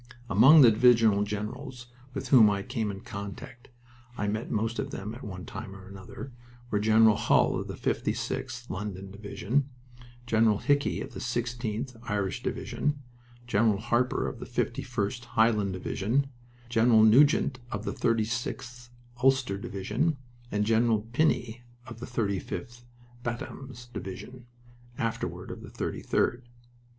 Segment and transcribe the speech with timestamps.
[0.31, 3.69] Among the divisional generals with whom I came in contact
[4.17, 6.31] I met most of them at one time or another
[6.71, 9.69] were General Hull of the 56th (London) Division,
[10.25, 12.97] General Hickey of the 16th (Irish) Division,
[13.45, 16.31] General Harper of the 51st (Highland) Division,
[16.67, 18.89] General Nugent of the 36th
[19.23, 20.17] (Ulster) Division,
[20.51, 22.85] and General Pinnie of the 35th
[23.21, 24.47] (Bantams) Division,
[24.97, 26.41] afterward of the 33d.